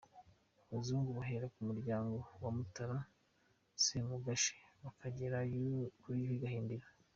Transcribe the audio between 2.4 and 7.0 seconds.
wa Mutara Semugeshi, bakagera kuri Yuhi Gahindiro.